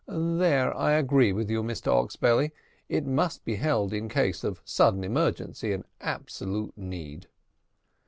"Then 0.07 0.69
I 0.73 0.93
agree 0.93 1.31
with 1.31 1.47
you, 1.51 1.61
Mr 1.61 1.93
Oxbelly; 1.93 2.51
it 2.89 3.05
must 3.05 3.45
be 3.45 3.57
held 3.57 3.93
in 3.93 4.09
case 4.09 4.43
of 4.43 4.59
sudden 4.65 5.03
emergency 5.03 5.73
and 5.73 5.85
absolute 6.01 6.75
need." 6.75 7.27